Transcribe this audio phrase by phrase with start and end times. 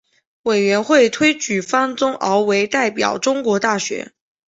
[0.45, 4.13] 委员会推举方宗鳌为代表中国大学。